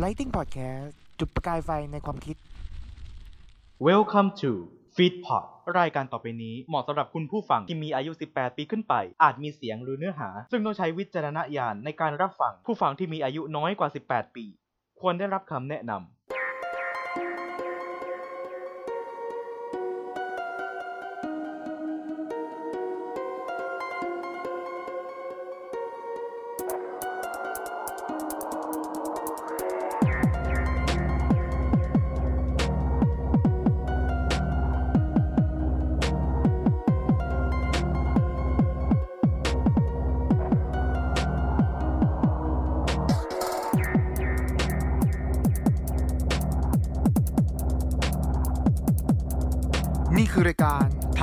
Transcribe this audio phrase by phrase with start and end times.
[0.00, 2.36] Lighting Podcast จุดประกายไฟในความคิด
[3.88, 4.50] Welcome to
[4.96, 5.44] Feed Pod
[5.78, 14.44] รายการต่อไปนี้เหมาะสำหรับคุณผู้ฟังที่มีอายุ 18 ปีขึ้นไป อาจมีเสียงหรือเนื้อหา ซึ่งต้องใช้วิจารณญาณในการรับฟัง ผู้ฟังที่มีอายุน้อยกว่า 18 ปี
[15.00, 16.21] ควรได้รับคำแนะนำ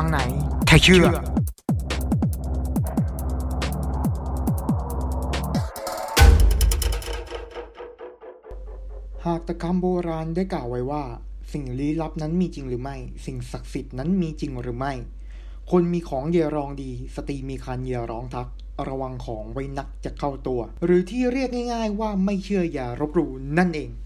[0.00, 0.20] ทางไหน
[0.68, 1.06] ใครเชื่อ
[9.24, 11.02] หากตะคำโบราณได้กล่าวไว้ว่า
[11.52, 14.92] สิ่งลี้ลับนั้นมีจริงหรือไม่ สิ่งศักดิ์สิทธิ์นั้นมีจริงหรือไม่
[15.70, 18.48] คนมีของเยรองดี สตรีมีคันเยร้องทัก
[18.88, 23.90] ระวังของไว้นักจะเข้าตัว หรือที่เรียกง่าย ๆ ว่าไม่เชื่ออย่ารบหลู่นั่นเอง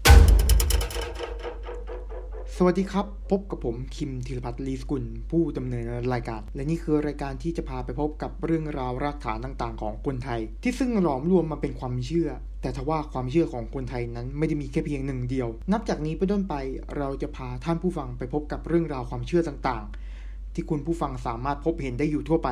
[2.67, 12.29] วัสดีครับ พบกับผมคิมธีรพัฒน์ลีสกุล ผู้ดำเนินรายการ และนี่คือรายการที่จะพาไปพบกับเรื่องราวรากฐานต่างๆ ของคนไทย ที่ซึ่งหลอมรวมมาเป็นความเชื่อ
[12.61, 16.55] แต่ทว่าความเชื่อของคนไทยนั้นไม่ได้มีแค่เพียงหนึ่งเดียว นับจากนี้ไปต้นไป
[16.97, 22.49] เราจะพาท่านผู้ฟังไปพบกับเรื่องราวความเชื่อต่างๆ ที่คุณผู้ฟังสามารถพบเห็นได้อยู่ทั่วไป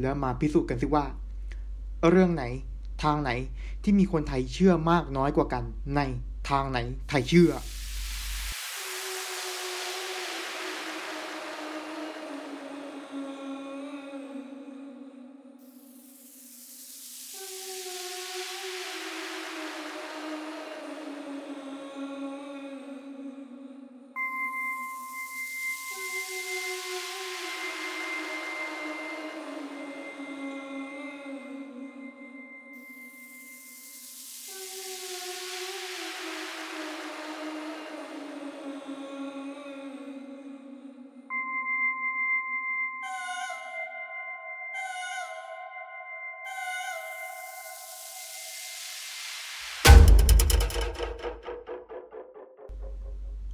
[0.00, 1.04] แล้วมาพิสูจน์กันสิว่า
[2.08, 2.44] เรื่องไหน
[3.02, 3.30] ทางไหน
[3.82, 5.64] ที่มีคนไทยเชื่อมากน้อยกว่ากัน
[5.96, 6.00] ใน
[6.50, 6.78] ทางไหน
[7.10, 7.52] ไทยเชื่อ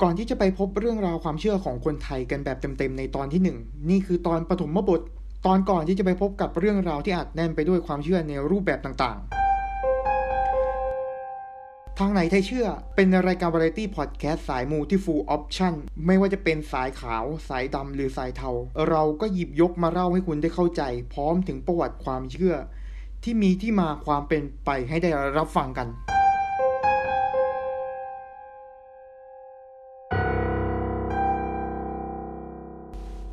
[0.03, 3.59] ก่อนที่จะไปพบเรื่องราวความเชื่อของคนไทยกันแบบเต็มๆในตอนที่หนึ่ง
[3.91, 5.01] นี่คือตอนปฐมบท
[5.47, 15.75] ตอนก่อนที่จะไปพบกับเรื่องราวที่อาจแน่นไปด้วยความเชื่อในรูปแบบต่างๆ ทางไหนไทยเชื่อ เป็นรายการวาไรตี้พอดแคสต์สายมูที่ full option
[16.07, 18.51] ไม่ว่าจะเป็นสายขาว สายดำหรือสายเทา
[18.91, 22.55] เราก็หยิบยกมาเล่าให้คุณได้เข้าใจ พร้อมถึงประวัติความเชื่อ
[23.25, 25.89] ที่มีที่มาความเป็นไปให้ได้รับฟังกัน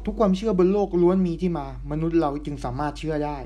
[0.05, 3.37] ทุกความเชื่อบนโลกล้วนมีที่มา มนุษย์เราจึงสามารถเชื่อได้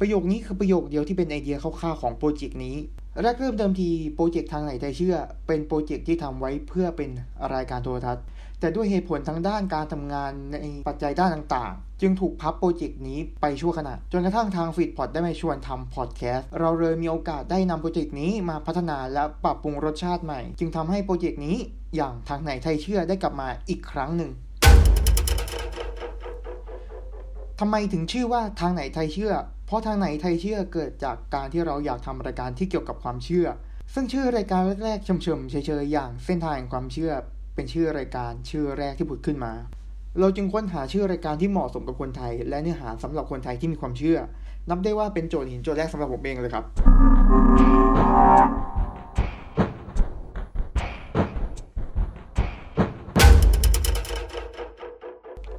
[0.00, 2.76] ประโยคนี้คือประโยคเดียวที่เป็นไอเดียคร่าวๆของโปรเจกต์นี้
[3.22, 5.16] แรกเริ่มเดิมทีโปรเจกต์ทางไหนไทยเชื่อ
[5.46, 7.10] เป็นโปรเจกต์ที่ทำไว้เพื่อเป็น
[7.54, 8.24] รายการโทรทัศน์
[8.60, 10.56] แต่ด้วยเหตุผลทางด้านการทำงานใน
[10.88, 21.56] ปัจจัยด้านต่างๆ จึงถูกพับโปรเจกต์นี้ไปชั่วขณะ จนกระทั่งทางฟีดพอดได้มาชวนทำพอดแคสต์ เราเลยมีโอกาสได้นำโปรเจกต์นี้มาพัฒนาและปรับปรุงรสชาติใหม่ จึงทำให้โปรเจกต์นี้
[21.96, 24.30] อย่างทางไหนไทยเชื่อได้กลับมาอีกครั้งหนึ่ง
[27.60, 29.32] ทำไมถึงชื่อว่าทางไหนไทยเชื่อ
[29.66, 33.46] เพราะทางไหนไทยเชื่อเกิดจากการที่เราอยากทำรายการที่เกี่ยวกับความเชื่อ
[33.94, 37.12] ซึ่งชื่อรายการแรกๆเฉมๆเฉยๆอย่างเส้นทางแห่งความเชื่อ
[37.54, 39.52] เป็นชื่อรายการชื่อแรกที่ผุดขึ้นมา
[40.20, 44.18] เราจึงค้นหาชื่อรายการที่เหมาะสมกับคนไทย และเนื้อหาสำหรับคนไทยที่มีความเชื่อ
[44.70, 46.64] นับได้ว่าเป็นโจทย์หินโจทย์แรกสำหรับผมเองเลยครับ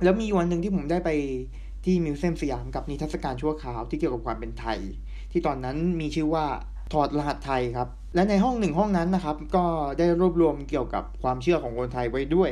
[0.03, 1.09] แล้วมีวันหนึ่งที่ผมได้ไป
[1.89, 4.79] ที่มิวเซียมสยามกับนิทรรศการชั่วคราวที่เกี่ยวกับความเป็นไทย
[5.31, 6.45] ที่ตอนนั้นมีชื่อว่า
[6.93, 9.65] ถอดรหัสไทยครับ และในห้องหนึ่งห้องนั้นนะครับ ก็
[9.97, 12.51] ได้รวบรวมเกี่ยวกับความเชื่อของคนไทยไว้ด้วย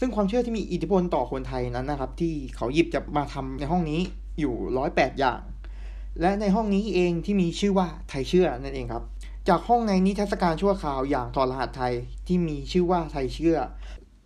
[0.00, 4.00] ซึ่งความเชื่อที่มีอิทธิพลต่อคนไทยนั้นนะครับ ที่เขาหยิบจะมาทำในห้องนี้
[4.40, 5.40] อยู่ร้อยแปดอย่าง
[6.20, 9.04] และในห้องนี้เองที่มีชื่อว่าไทยเชื่อนั่นเองครับ
[9.48, 11.94] จากห้องในนิทรรศการชั่วคราวอย่างถอดรหัสไทย
[12.26, 13.58] ที่มีชื่อว่าไทยเชื่อ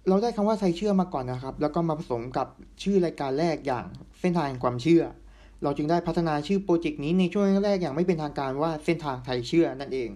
[0.09, 2.47] เราได้คำว่าไทยเชื่อมาก่อนนะครับ แล้วก็มาผสมกับ
[2.83, 3.87] ชื่อรายการแรกอย่าง
[4.27, 5.03] ส้นทางแห่งความเชื่อ
[5.63, 10.11] เราจึงได้พัฒนาชื่อโปรเจกต์นี้ในช่วงแรกๆอย่างไม่เป็นทางการว่าเส้นทางไทยเชื่อนั่นเอง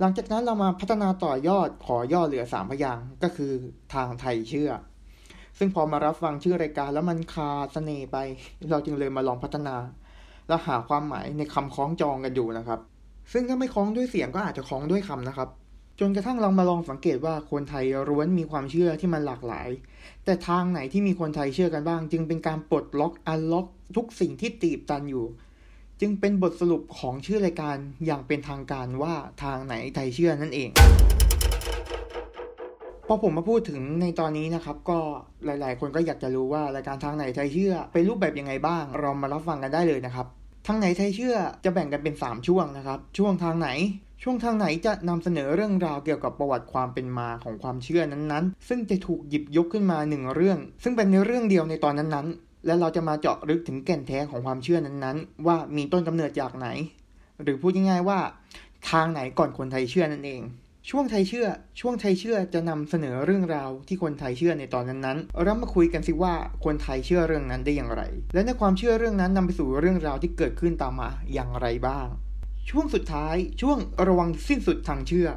[0.00, 3.52] หลังจากนั้นเรามาพัฒนาต่อยอดขอย่อเหลือ 3 พยางก็คือ
[3.94, 4.70] ทางไทยเชื่อ
[5.58, 8.16] ซึ่งพอมารับฟังชื่อรายการแล้วมันคาเสน่ห์ไป
[8.70, 9.76] เราจึงเลยมาลองพัฒนา
[10.48, 12.80] และหาความหมายในคำคล้องจองกันอยู่นะครับ
[13.32, 15.48] ซึ่งถ้าไม่คล้องด้วยเสียงก็อาจจะคล้องด้วยคำนะครับ
[16.00, 19.68] จนกระทั่งเรามาลองสังเกตว่าคนไทยร้วนมีความเชื่อที่มันหลากหลาย
[20.24, 23.66] แต่ทางไหนที่มีคนไทยเชื่อกันบ้าง จึงเป็นการปลดล็อกอันล็อก
[23.96, 25.26] ทุกสิ่งที่ตีบตันอยู่
[26.00, 30.70] จึงเป็นบทสรุปของชื่อรายการอย่างเป็นทางการว่าทางไหนไทยเชื่อนั่นเอง
[33.06, 34.98] พอผมมาพูดถึงในตอนนี้นะครับ ก็
[35.44, 40.26] หลายๆ คนก็อยากจะรู้ว่ารายการทางไหนไทยเชื่อเป็นรูปแบบยังไงบ้าง เรามารับฟังกันได้เลยนะครับ
[40.66, 43.68] ทางไหนไทยเชื่อจะแบ่งกันเป็น 3 ช่วงนะครับ ช่วงทางไหน
[44.24, 56.68] ช่วงทางไหนจะนำเสนอเรื่องราวเกี่ยวกับประวัติความเป็นมาของความเชื่อนั้นๆ ซึ่งจะถูกหยิบยกขึ้นมาหนึ่งเรื่อง ซึ่งเป็นในเรื่องเดียวในตอนนั้นๆ และเราจะมาเจาะลึกถึงแก่นแท้ของความเชื่อนั้นๆ ว่ามีต้นกำเนิดจากไหน
[57.42, 58.20] หรือพูดง่ายๆว่า
[58.90, 60.42] ทางไหนก่อนคนไทยเชื่อนั่นเอง
[60.90, 61.46] ช่วงไทยเชื่อ
[61.80, 66.34] ช่วงไทยเชื่อจะนำเสนอเรื่องราวที่คนไทยเชื่อในตอนนั้นๆเรามาคุยกันสิว่า
[66.64, 68.02] คนไทยเชื่อเรื่องนั้นได้อย่างไร
[68.34, 72.08] และในความเชื่อเรื่องนั้นนำไปสู่เรื่องราวที่เกิดขึ้นตามมาอย่างไรบ้าง
[72.70, 73.78] ช่วงสุดท้าย ช่วง
[74.08, 75.28] ระวังสิ้นสุดทางเชื่อ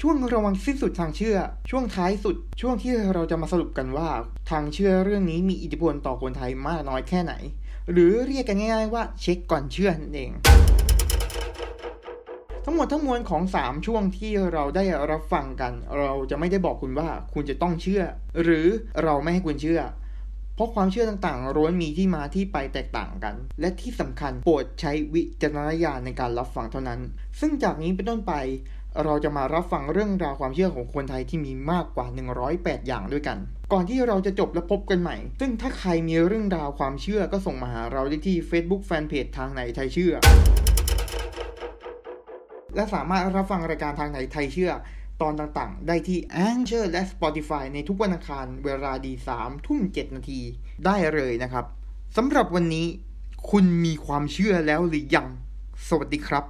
[0.00, 1.36] ช่วงระวังสิ้นสุดทางเชื่อ
[1.70, 4.10] ช่วงท้ายสุด ช่วงที่เราจะมาสรุปกันว่า
[4.50, 7.34] ทางเชื่อเรื่องนี้มีอิทธิพลต่อคนไทยมากน้อยแค่ไหน
[7.92, 10.30] หรือเรียกกันง่ายๆว่าเช็คก่อนเชื่อนั่นเอง
[12.64, 18.02] ทั้งหมดทั้งมวลของ 3 ช่วงที่เราได้รับฟังกัน เราจะไม่ได้บอกคุณว่าคุณจะต้องเชื่อ
[18.42, 18.66] หรือ
[19.02, 19.80] เราไม่ให้คุณเชื่อ
[20.56, 27.00] เพราะความเชื่อต่างๆล้วนมีที่มาที่ไปแตกต่างกัน และที่สำคัญโปรดใช้วิจารณญาณในการรับฟังเท่านั้น
[27.40, 28.32] ซึ่งจากนี้เป็นต้นไป
[29.04, 32.06] เราจะมารับฟังเรื่องราวความเชื่อของคนไทยที่มีมากกว่า
[32.46, 33.38] 108 อย่างด้วยกัน
[33.72, 40.14] ก่อนที่เราจะจบและพบกันใหม่ ซึ่งถ้าใครมีเรื่องราวความเชื่อก็ส่งมาหาเราได้ที่ Facebook Fanpage ทางไหนไทยเชื่อ
[42.74, 44.72] และสามารถรับฟังรายการทางไหนไทยเชื่อ
[45.20, 46.18] ตอนต่างๆ ได้ที่
[46.48, 50.40] Anchor และ Spotify ในทุกวันอังคารเวลาดี3ทุ่ม7นาที
[50.84, 51.64] ได้เลยนะครับ
[52.16, 52.86] สำหรับวันนี้
[53.50, 55.28] คุณมีความเชื่อแล้วหรือยัง
[55.88, 56.44] สวัสดีครับ